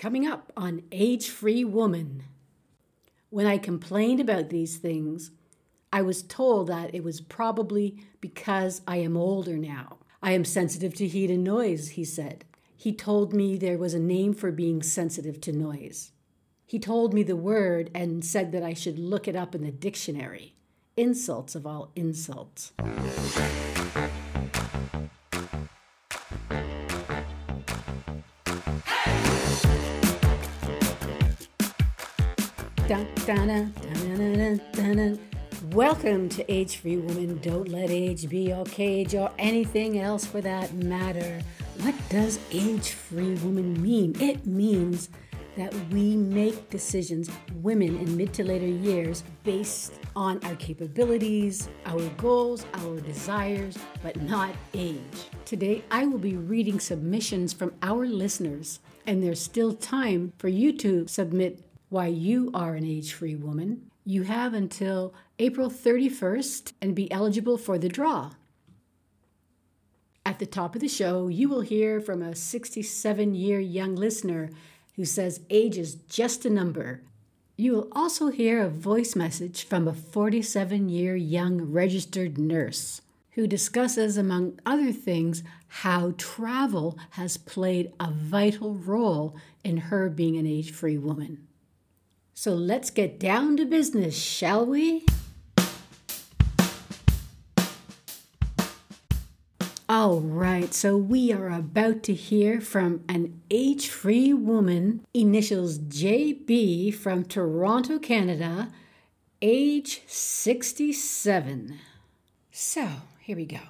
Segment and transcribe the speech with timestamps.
[0.00, 2.22] Coming up on Age Free Woman.
[3.30, 5.32] When I complained about these things,
[5.92, 9.98] I was told that it was probably because I am older now.
[10.22, 12.44] I am sensitive to heat and noise, he said.
[12.76, 16.12] He told me there was a name for being sensitive to noise.
[16.64, 19.72] He told me the word and said that I should look it up in the
[19.72, 20.54] dictionary.
[20.96, 22.72] Insults of all insults.
[35.70, 37.38] Welcome to Age Free Woman.
[37.42, 41.42] Don't let age be your cage or anything else for that matter.
[41.82, 44.16] What does age free woman mean?
[44.18, 45.10] It means
[45.58, 52.08] that we make decisions, women in mid to later years, based on our capabilities, our
[52.16, 55.26] goals, our desires, but not age.
[55.44, 60.72] Today, I will be reading submissions from our listeners, and there's still time for you
[60.78, 66.94] to submit why you are an age free woman, you have until April 31st and
[66.94, 68.32] be eligible for the draw.
[70.24, 74.50] At the top of the show, you will hear from a 67 year young listener
[74.96, 77.02] who says age is just a number.
[77.56, 83.00] You will also hear a voice message from a 47 year young registered nurse
[83.32, 90.36] who discusses, among other things, how travel has played a vital role in her being
[90.36, 91.47] an age free woman.
[92.40, 95.04] So let's get down to business, shall we?
[99.88, 106.94] All right, so we are about to hear from an age free woman, initials JB
[106.94, 108.68] from Toronto, Canada,
[109.42, 111.76] age 67.
[112.52, 113.62] So here we go.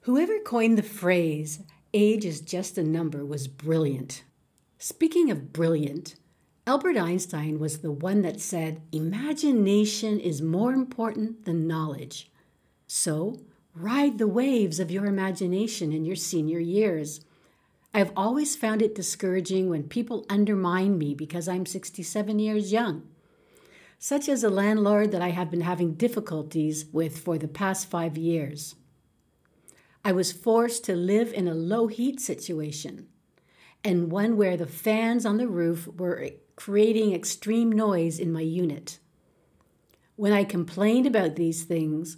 [0.00, 1.60] Whoever coined the phrase,
[1.94, 4.24] age is just a number, was brilliant.
[4.76, 6.16] Speaking of brilliant,
[6.68, 12.28] Albert Einstein was the one that said, Imagination is more important than knowledge.
[12.88, 13.38] So,
[13.72, 17.20] ride the waves of your imagination in your senior years.
[17.94, 23.06] I've always found it discouraging when people undermine me because I'm 67 years young,
[24.00, 28.18] such as a landlord that I have been having difficulties with for the past five
[28.18, 28.74] years.
[30.04, 33.06] I was forced to live in a low heat situation
[33.84, 38.98] and one where the fans on the roof were creating extreme noise in my unit.
[40.16, 42.16] When I complained about these things,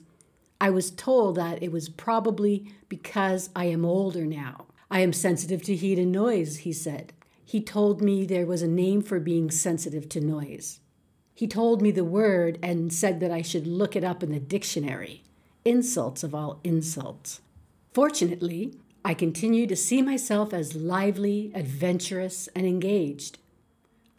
[0.61, 4.67] I was told that it was probably because I am older now.
[4.91, 7.13] I am sensitive to heat and noise, he said.
[7.45, 10.81] He told me there was a name for being sensitive to noise.
[11.35, 14.41] He told me the word and said that I should look it up in the
[14.41, 15.23] dictionary.
[15.65, 17.41] Insults of all insults.
[17.93, 18.75] Fortunately,
[19.05, 23.39] I continue to see myself as lively, adventurous, and engaged.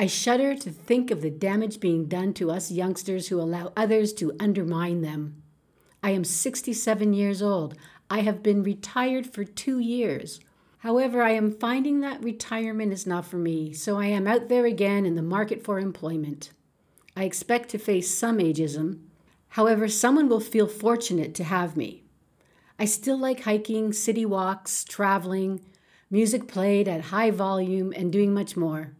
[0.02, 4.14] I shudder to think of the damage being done to us youngsters who allow others
[4.14, 5.44] to undermine them.
[6.02, 7.76] I am 67 years old.
[8.10, 10.40] I have been retired for two years.
[10.78, 14.66] However, I am finding that retirement is not for me, so I am out there
[14.66, 16.54] again in the market for employment.
[17.18, 19.02] I expect to face some ageism.
[19.50, 22.04] However, someone will feel fortunate to have me.
[22.80, 25.60] I still like hiking, city walks, traveling,
[26.10, 28.94] music played at high volume, and doing much more.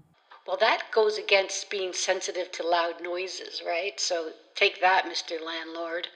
[0.50, 4.00] Well, that goes against being sensitive to loud noises, right?
[4.00, 5.34] So take that, Mr.
[5.40, 6.08] Landlord.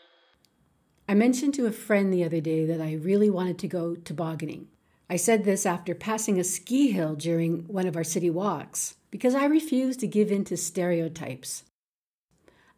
[1.08, 4.70] I mentioned to a friend the other day that I really wanted to go tobogganing.
[5.08, 9.36] I said this after passing a ski hill during one of our city walks because
[9.36, 11.66] I refuse to give in to stereotypes.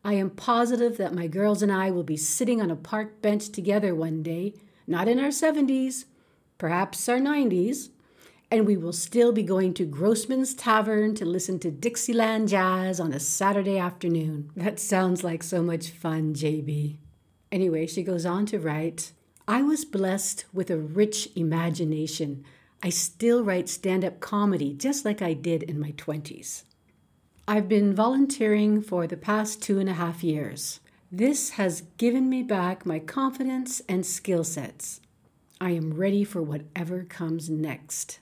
[0.03, 3.47] I am positive that my girls and I will be sitting on a park bench
[3.47, 4.55] together one day,
[4.87, 6.03] not in our 70s,
[6.57, 7.91] perhaps our 90s,
[8.55, 13.11] and we will still be going to Grossman's Tavern to listen to Dixieland jazz on
[13.11, 14.49] a Saturday afternoon.
[14.55, 16.95] That sounds like so much fun, JB.
[17.51, 19.11] Anyway, she goes on to write
[19.45, 22.45] I was blessed with a rich imagination.
[22.81, 26.63] I still write stand up comedy just like I did in my 20s.
[27.49, 30.79] I've been volunteering for the past two and a half years.
[31.11, 35.01] This has given me back my confidence and skill sets.
[35.59, 38.19] I am ready for whatever comes next.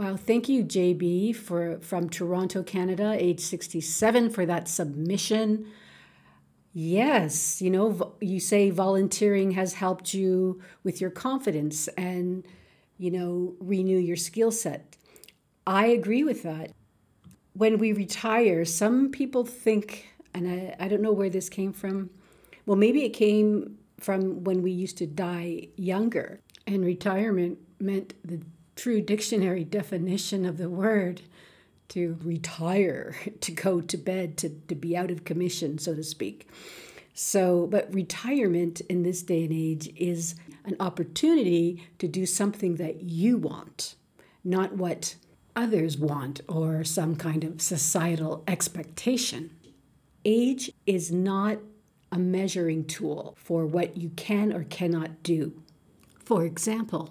[0.00, 5.66] Wow, thank you, JB, for from Toronto, Canada, age 67, for that submission.
[6.72, 12.46] Yes, you know, you say volunteering has helped you with your confidence and,
[12.96, 14.96] you know, renew your skill set.
[15.66, 16.72] I agree with that.
[17.52, 22.08] When we retire, some people think, and I, I don't know where this came from.
[22.64, 28.40] Well, maybe it came from when we used to die younger, and retirement meant the
[28.80, 31.20] true dictionary definition of the word
[31.86, 36.48] to retire, to go to bed, to, to be out of commission, so to speak.
[37.12, 40.34] So, but retirement in this day and age is
[40.64, 43.96] an opportunity to do something that you want,
[44.42, 45.16] not what
[45.54, 49.50] others want or some kind of societal expectation.
[50.24, 51.58] Age is not
[52.10, 55.62] a measuring tool for what you can or cannot do.
[56.24, 57.10] For example,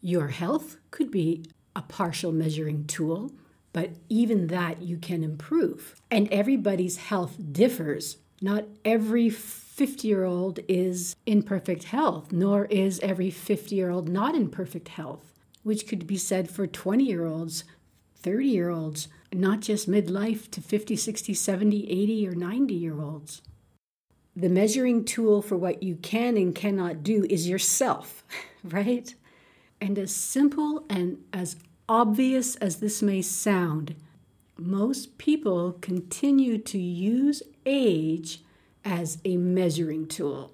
[0.00, 1.44] your health could be
[1.74, 3.32] a partial measuring tool,
[3.72, 6.00] but even that you can improve.
[6.10, 8.16] And everybody's health differs.
[8.40, 14.08] Not every 50 year old is in perfect health, nor is every 50 year old
[14.08, 15.32] not in perfect health,
[15.62, 17.64] which could be said for 20 year olds,
[18.16, 23.42] 30 year olds, not just midlife to 50, 60, 70, 80, or 90 year olds.
[24.34, 28.24] The measuring tool for what you can and cannot do is yourself,
[28.64, 29.14] right?
[29.80, 31.56] And as simple and as
[31.88, 33.94] obvious as this may sound,
[34.58, 38.42] most people continue to use age
[38.84, 40.52] as a measuring tool.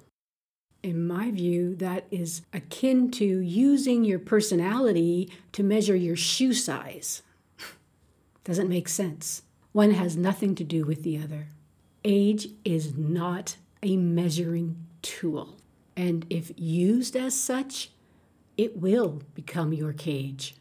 [0.83, 7.23] In my view, that is akin to using your personality to measure your shoe size.
[8.45, 9.43] Doesn't make sense.
[9.71, 11.47] One has nothing to do with the other.
[12.05, 15.57] Age is not a measuring tool.
[15.97, 17.91] And if used as such,
[18.57, 20.55] it will become your cage.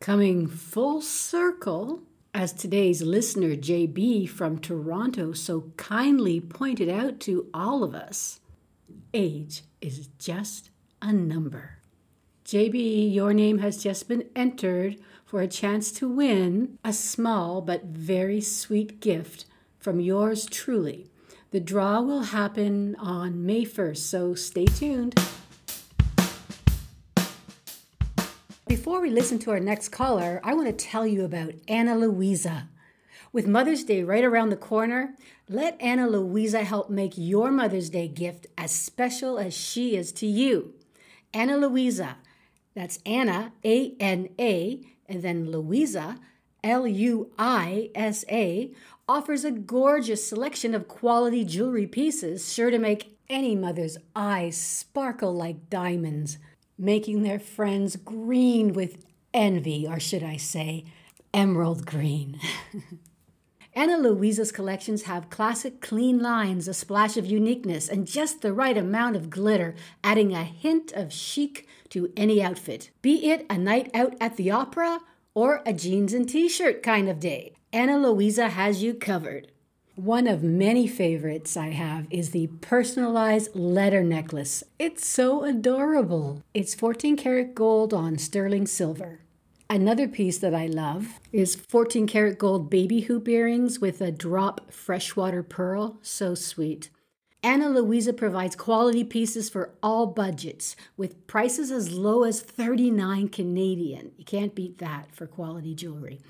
[0.00, 2.02] Coming full circle,
[2.34, 8.40] as today's listener JB from Toronto so kindly pointed out to all of us,
[9.12, 10.70] age is just
[11.02, 11.78] a number.
[12.44, 17.84] JB, your name has just been entered for a chance to win a small but
[17.84, 19.44] very sweet gift
[19.78, 21.10] from yours truly.
[21.50, 25.14] The draw will happen on May 1st, so stay tuned.
[28.88, 32.70] Before we listen to our next caller, I want to tell you about Ana Luisa.
[33.34, 35.14] With Mother's Day right around the corner,
[35.46, 40.26] let Ana Luisa help make your Mother's Day gift as special as she is to
[40.26, 40.72] you.
[41.34, 42.16] Ana Luisa,
[42.74, 46.18] that's Ana, A N A, and then Luisa,
[46.64, 48.72] L U I S A,
[49.06, 55.34] offers a gorgeous selection of quality jewelry pieces sure to make any mother's eyes sparkle
[55.34, 56.38] like diamonds
[56.78, 59.04] making their friends green with
[59.34, 60.84] envy, or should I say,
[61.34, 62.40] emerald green.
[63.74, 68.76] Ana Luisa's collections have classic clean lines, a splash of uniqueness, and just the right
[68.76, 72.90] amount of glitter, adding a hint of chic to any outfit.
[73.02, 75.00] Be it a night out at the opera
[75.34, 79.52] or a jeans and t shirt kind of day, Ana Luisa has you covered.
[79.98, 84.62] One of many favorites I have is the personalized letter necklace.
[84.78, 86.44] It's so adorable.
[86.54, 89.22] It's 14 karat gold on sterling silver.
[89.68, 94.72] Another piece that I love is 14 karat gold baby hoop earrings with a drop
[94.72, 95.98] freshwater pearl.
[96.00, 96.90] So sweet.
[97.42, 104.12] Ana Luisa provides quality pieces for all budgets with prices as low as 39 Canadian.
[104.16, 106.20] You can't beat that for quality jewelry.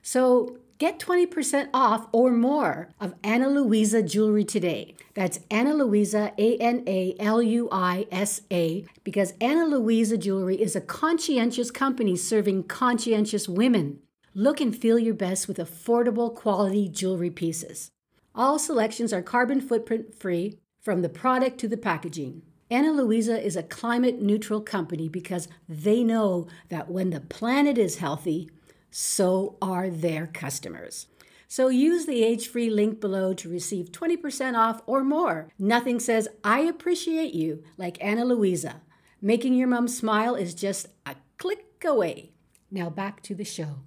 [0.00, 4.94] So Get 20% off or more of Ana Luisa jewelry today.
[5.14, 10.60] That's Ana Luisa, A N A L U I S A, because Ana Luisa Jewelry
[10.60, 14.00] is a conscientious company serving conscientious women.
[14.34, 17.90] Look and feel your best with affordable quality jewelry pieces.
[18.34, 22.42] All selections are carbon footprint free from the product to the packaging.
[22.70, 27.96] Ana Luisa is a climate neutral company because they know that when the planet is
[27.96, 28.50] healthy,
[28.90, 31.06] so are their customers.
[31.48, 35.48] So use the age free link below to receive 20% off or more.
[35.58, 38.82] Nothing says, I appreciate you like Ana Luisa.
[39.22, 42.32] Making your mom smile is just a click away.
[42.70, 43.80] Now back to the show.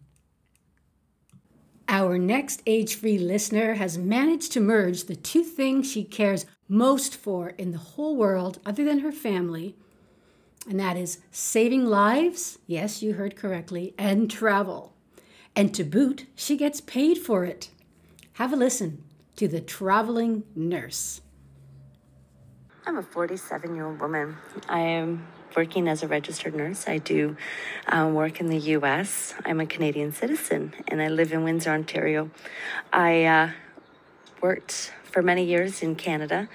[1.88, 7.16] Our next age free listener has managed to merge the two things she cares most
[7.16, 9.76] for in the whole world, other than her family,
[10.68, 14.94] and that is saving lives, yes, you heard correctly, and travel.
[15.56, 17.70] And to boot, she gets paid for it.
[18.34, 19.04] Have a listen
[19.36, 21.22] to the traveling nurse.
[22.86, 24.38] I'm a 47 year old woman.
[24.68, 26.88] I am working as a registered nurse.
[26.88, 27.36] I do
[27.88, 29.34] um, work in the US.
[29.46, 32.32] I'm a Canadian citizen and I live in Windsor, Ontario.
[32.92, 33.50] I uh,
[34.42, 36.48] worked for many years in Canada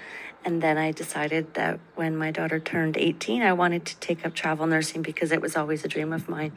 [0.45, 4.35] and then I decided that when my daughter turned 18, I wanted to take up
[4.35, 6.51] travel nursing because it was always a dream of mine.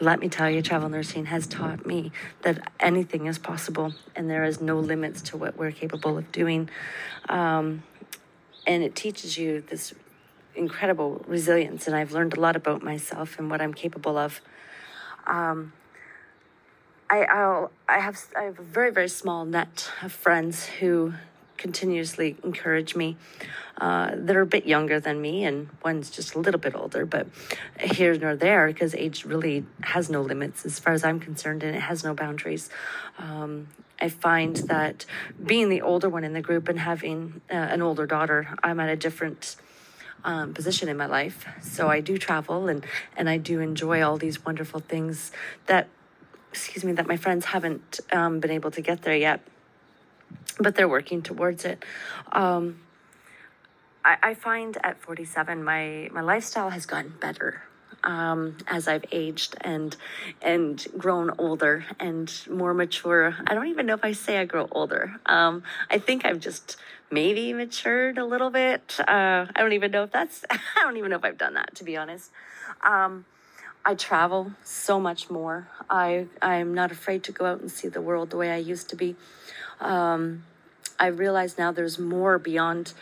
[0.00, 2.12] Let me tell you, travel nursing has taught me
[2.42, 6.68] that anything is possible and there is no limits to what we're capable of doing.
[7.30, 7.84] Um,
[8.66, 9.94] and it teaches you this
[10.54, 14.42] incredible resilience, and I've learned a lot about myself and what I'm capable of.
[15.26, 15.72] Um,
[17.08, 21.14] I I'll, I have I have a very very small net of friends who
[21.62, 23.16] continuously encourage me.
[23.78, 27.06] Uh, that are a bit younger than me, and one's just a little bit older,
[27.06, 27.26] but
[27.80, 31.74] here nor there, because age really has no limits as far as I'm concerned, and
[31.74, 32.68] it has no boundaries.
[33.18, 35.06] Um, I find that
[35.52, 38.90] being the older one in the group and having uh, an older daughter, I'm at
[38.90, 39.56] a different
[40.24, 41.46] um, position in my life.
[41.62, 42.84] So I do travel and
[43.16, 45.32] and I do enjoy all these wonderful things
[45.66, 45.88] that,
[46.50, 49.40] excuse me, that my friends haven't um, been able to get there yet,
[50.58, 51.84] but they're working towards it.
[52.30, 52.80] Um,
[54.04, 57.62] I, I find at 47 my my lifestyle has gotten better
[58.04, 59.96] um, as I've aged and
[60.40, 63.36] and grown older and more mature.
[63.46, 65.14] I don't even know if I say I grow older.
[65.26, 66.76] Um, I think I've just
[67.10, 68.96] maybe matured a little bit.
[69.00, 70.44] Uh, I don't even know if that's.
[70.50, 72.30] I don't even know if I've done that to be honest.
[72.82, 73.24] Um,
[73.84, 75.68] I travel so much more.
[75.90, 78.88] I I'm not afraid to go out and see the world the way I used
[78.90, 79.16] to be.
[79.80, 80.44] Um,
[80.98, 82.92] I realize now there's more beyond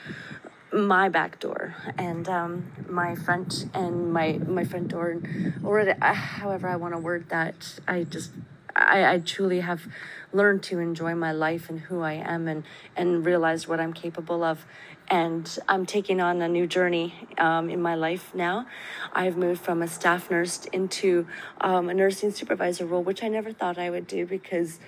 [0.72, 5.20] my back door and um, my front and my my front door
[5.64, 7.78] or uh, however I want to word that.
[7.88, 8.30] I just
[8.74, 9.88] I, I truly have
[10.32, 12.64] learned to enjoy my life and who I am and
[12.96, 14.64] and realized what I'm capable of
[15.10, 18.66] and I'm taking on a new journey um, in my life now.
[19.12, 21.26] I've moved from a staff nurse into
[21.60, 24.78] um, a nursing supervisor role, which I never thought I would do because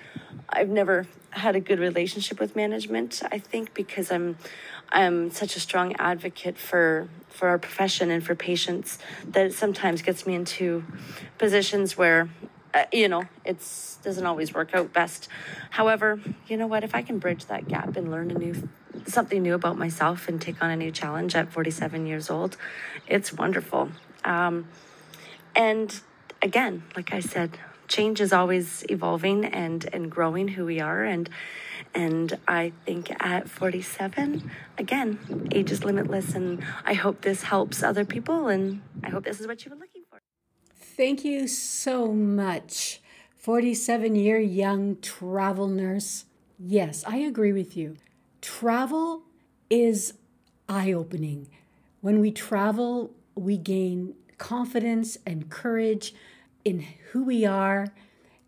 [0.47, 3.21] I've never had a good relationship with management.
[3.31, 4.37] I think because I'm
[4.89, 10.01] I'm such a strong advocate for for our profession and for patients that it sometimes
[10.01, 10.85] gets me into
[11.37, 12.29] positions where
[12.73, 15.27] uh, you know it's doesn't always work out best
[15.71, 18.53] however you know what if i can bridge that gap and learn a new
[19.05, 22.57] something new about myself and take on a new challenge at 47 years old
[23.07, 23.89] it's wonderful
[24.23, 24.67] um,
[25.55, 26.01] and
[26.41, 27.57] again like i said
[27.87, 31.29] change is always evolving and and growing who we are and
[31.93, 36.33] and I think at 47, again, age is limitless.
[36.33, 38.47] And I hope this helps other people.
[38.47, 40.19] And I hope this is what you were looking for.
[40.75, 43.01] Thank you so much.
[43.35, 46.25] 47 year young travel nurse.
[46.57, 47.97] Yes, I agree with you.
[48.43, 49.21] Travel
[49.69, 50.15] is
[50.67, 51.47] eye opening.
[52.01, 56.13] When we travel, we gain confidence and courage
[56.65, 57.93] in who we are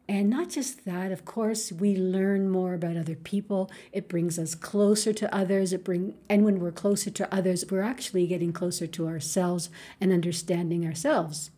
[0.09, 3.71] and not just that, of course, we learn more about other people.
[3.93, 5.71] It brings us closer to others.
[5.71, 9.69] It bring and when we're closer to others, we're actually getting closer to ourselves
[10.01, 11.51] and understanding ourselves.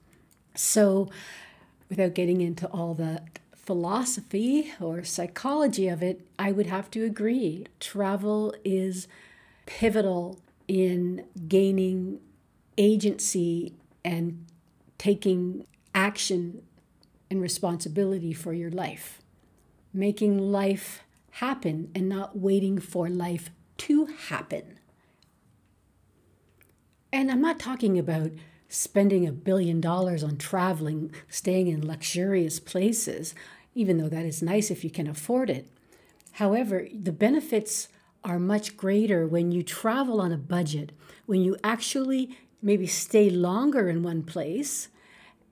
[0.54, 1.10] So,
[1.90, 3.24] without getting into all the
[3.68, 7.68] philosophy or psychology of it, I would have to agree.
[7.82, 9.10] Travel is
[9.66, 12.22] pivotal in gaining
[12.78, 14.46] agency and
[14.98, 16.62] taking action
[17.30, 19.22] and responsibility for your life,
[19.94, 24.80] making life happen and not waiting for life to happen.
[27.12, 28.32] And I'm not talking about
[28.70, 33.36] spending a billion dollars on traveling, staying in luxurious places,
[33.78, 35.70] even though that is nice if you can afford it.
[36.34, 37.88] However, the benefits
[38.24, 40.92] are much greater when you travel on a budget,
[41.26, 44.90] when you actually maybe stay longer in one place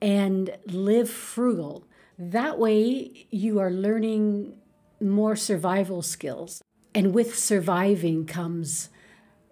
[0.00, 1.84] and live frugal.
[2.18, 4.56] That way, you are learning
[5.00, 6.62] more survival skills.
[6.94, 8.88] And with surviving comes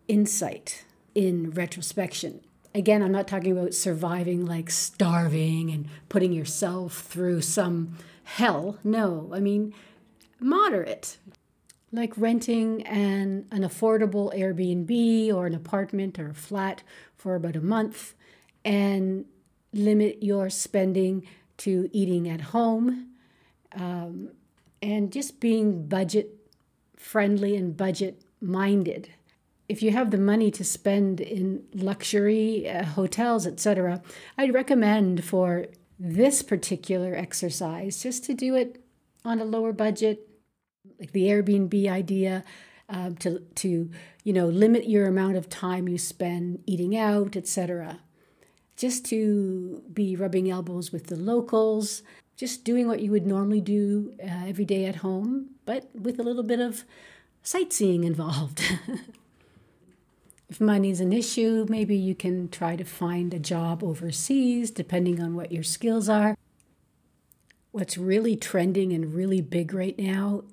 [0.08, 2.40] insight in retrospection.
[2.74, 8.78] Again, I'm not talking about surviving like starving and putting yourself through some hell.
[8.82, 9.74] No, I mean
[10.40, 11.18] moderate,
[11.92, 16.82] like renting an, an affordable Airbnb or an apartment or a flat
[17.16, 18.14] for about a month
[18.64, 19.24] and
[19.72, 21.26] limit your spending
[21.56, 23.08] to eating at home
[23.74, 24.30] um,
[24.82, 26.30] and just being budget
[26.96, 29.10] friendly and budget minded.
[29.68, 34.02] If you have the money to spend in luxury uh, hotels, etc.,
[34.36, 35.66] I'd recommend for
[35.98, 38.82] this particular exercise just to do it
[39.24, 40.28] on a lower budget,
[40.98, 42.44] like the Airbnb idea,
[42.88, 43.90] uh, to to
[44.24, 48.00] you know limit your amount of time you spend eating out, etc
[48.76, 52.02] just to be rubbing elbows with the locals,
[52.36, 56.22] just doing what you would normally do uh, every day at home, but with a
[56.22, 56.84] little bit of
[57.42, 58.62] sightseeing involved.
[60.48, 65.20] If money is an issue, maybe you can try to find a job overseas, depending
[65.20, 66.36] on what your skills are.
[67.72, 70.44] What's really trending and really big right now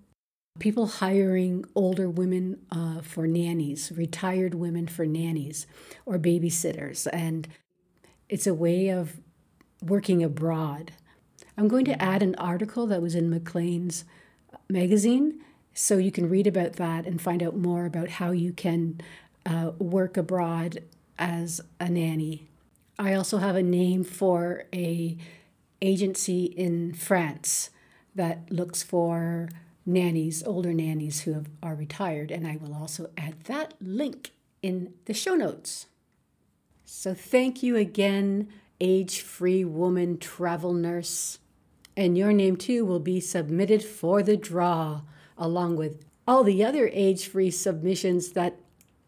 [0.60, 5.66] people hiring older women uh, for nannies, retired women for nannies
[6.06, 7.08] or babysitters.
[7.12, 7.48] And
[8.30, 9.20] it's a way of
[9.82, 10.92] working abroad.
[11.58, 14.06] I'm going to add an article that was in Maclean's
[14.70, 15.42] magazine
[15.74, 19.02] so you can read about that and find out more about how you can
[19.46, 20.84] uh, work abroad
[21.18, 22.48] as a nanny.
[23.00, 25.18] I also have a name for a
[25.82, 27.72] agency in France
[28.14, 29.50] that looks for
[29.86, 34.32] nannies, older nannies who have, are retired, and I will also add that link
[34.62, 35.88] in the show notes.
[36.86, 41.40] So thank you again, age free woman travel nurse.
[41.98, 45.02] And your name too will be submitted for the draw,
[45.38, 48.58] along with all the other age free submissions that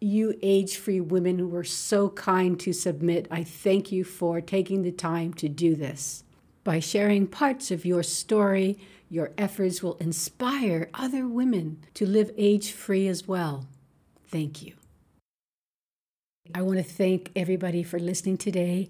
[0.00, 3.26] you age free women who were so kind to submit.
[3.30, 6.24] I thank you for taking the time to do this.
[6.62, 12.72] By sharing parts of your story, your efforts will inspire other women to live age
[12.72, 13.66] free as well.
[14.28, 14.74] Thank you.
[16.54, 18.88] I want to thank everybody for listening today.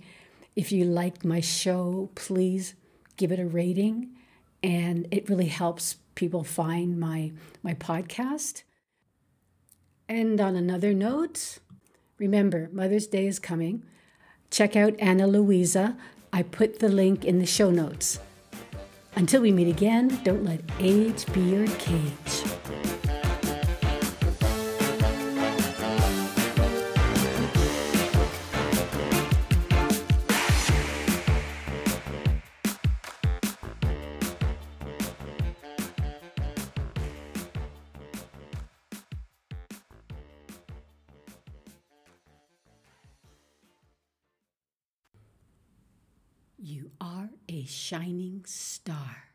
[0.56, 2.75] If you liked my show, please
[3.16, 4.11] give it a rating,
[4.62, 7.32] and it really helps people find my,
[7.62, 8.62] my podcast.
[10.08, 11.58] And on another note,
[12.18, 13.84] remember, Mother's Day is coming.
[14.50, 15.96] Check out Ana Luisa
[16.34, 18.18] I put the link in the show notes.
[19.14, 22.93] Until we meet again, don't let age be your cage.
[46.66, 49.33] You are a shining star.